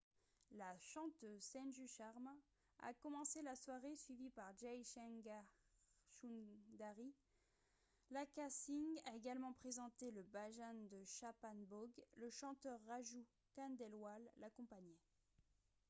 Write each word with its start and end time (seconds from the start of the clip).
la 0.61 0.69
chanteuse 0.79 1.43
sanju 1.51 1.85
sharma 1.87 2.35
a 2.79 2.91
commencé 2.95 3.43
la 3.43 3.55
soirée 3.55 3.95
suivie 3.95 4.31
par 4.31 4.51
jai 4.57 4.81
shankar 4.83 5.43
choudhary 6.19 7.09
lakkha 8.09 8.49
singh 8.49 8.97
a 9.05 9.15
également 9.15 9.53
présenté 9.53 10.09
le 10.09 10.23
bhajan 10.23 10.77
de 10.89 11.03
chhappan 11.05 11.55
bhog 11.69 11.91
le 12.15 12.31
chanteur 12.31 12.79
raju 12.87 13.23
khandelwal 13.53 14.23
l'accompagnait 14.37 14.97